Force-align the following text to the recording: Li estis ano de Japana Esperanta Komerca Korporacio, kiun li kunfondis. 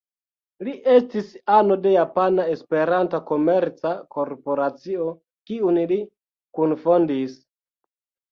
Li 0.67 0.71
estis 0.91 1.27
ano 1.55 1.75
de 1.81 1.91
Japana 1.95 2.45
Esperanta 2.53 3.19
Komerca 3.27 3.91
Korporacio, 4.15 5.07
kiun 5.51 5.77
li 5.93 5.99
kunfondis. 6.61 7.37